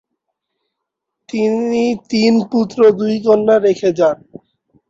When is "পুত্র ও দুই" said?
2.51-3.15